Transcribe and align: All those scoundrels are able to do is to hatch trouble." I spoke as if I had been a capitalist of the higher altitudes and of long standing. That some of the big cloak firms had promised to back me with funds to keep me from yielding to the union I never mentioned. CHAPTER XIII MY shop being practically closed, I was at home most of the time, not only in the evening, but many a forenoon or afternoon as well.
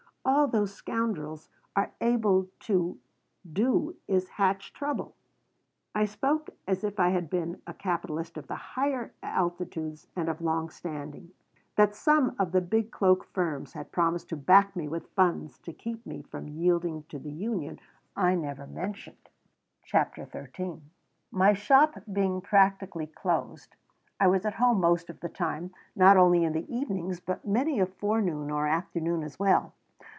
All 0.23 0.47
those 0.47 0.71
scoundrels 0.71 1.49
are 1.75 1.93
able 1.99 2.47
to 2.61 2.99
do 3.51 3.95
is 4.07 4.25
to 4.25 4.31
hatch 4.33 4.71
trouble." 4.71 5.15
I 5.95 6.05
spoke 6.05 6.51
as 6.67 6.83
if 6.83 6.99
I 6.99 7.09
had 7.09 7.27
been 7.27 7.59
a 7.65 7.73
capitalist 7.73 8.37
of 8.37 8.45
the 8.45 8.55
higher 8.55 9.13
altitudes 9.23 10.05
and 10.15 10.29
of 10.29 10.39
long 10.39 10.69
standing. 10.69 11.31
That 11.75 11.95
some 11.95 12.35
of 12.37 12.51
the 12.51 12.61
big 12.61 12.91
cloak 12.91 13.25
firms 13.33 13.73
had 13.73 13.91
promised 13.91 14.29
to 14.29 14.37
back 14.37 14.75
me 14.75 14.87
with 14.87 15.09
funds 15.15 15.57
to 15.59 15.73
keep 15.73 16.05
me 16.05 16.21
from 16.21 16.47
yielding 16.49 17.01
to 17.09 17.17
the 17.17 17.31
union 17.31 17.79
I 18.15 18.35
never 18.35 18.67
mentioned. 18.67 19.29
CHAPTER 19.83 20.29
XIII 20.31 20.81
MY 21.31 21.53
shop 21.53 21.95
being 22.11 22.41
practically 22.41 23.07
closed, 23.07 23.75
I 24.19 24.27
was 24.27 24.45
at 24.45 24.53
home 24.55 24.79
most 24.81 25.09
of 25.09 25.19
the 25.19 25.29
time, 25.29 25.71
not 25.95 26.15
only 26.15 26.43
in 26.43 26.53
the 26.53 26.71
evening, 26.73 27.11
but 27.25 27.47
many 27.47 27.79
a 27.79 27.87
forenoon 27.87 28.51
or 28.51 28.67
afternoon 28.67 29.23
as 29.23 29.39
well. 29.39 29.73